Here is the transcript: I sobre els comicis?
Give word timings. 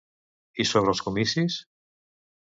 I 0.63 0.65
sobre 0.69 0.89
els 0.93 1.01
comicis? 1.09 1.59